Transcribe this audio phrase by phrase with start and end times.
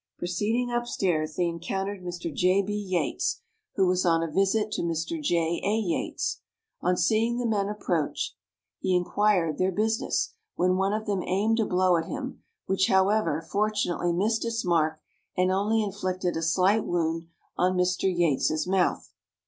[0.17, 2.33] Proceeding up stairs, they encountered Mr.
[2.33, 2.63] J.
[2.63, 2.73] B.
[2.73, 3.39] Yates,
[3.75, 5.21] who was on a visit to Mr.
[5.21, 5.61] J.
[5.63, 5.75] A.
[5.77, 6.41] Yates.
[6.81, 8.35] On seeing the men approach,
[8.79, 13.43] he inquired their business, when one of them aimed a blow at him, which, however,
[13.47, 14.99] fortunately missed its mark,
[15.37, 18.11] and only inflicted a slight wound on Mr.
[18.11, 19.11] Yates's mouth.